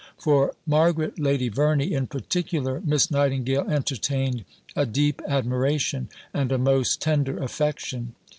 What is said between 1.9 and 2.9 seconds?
in particular,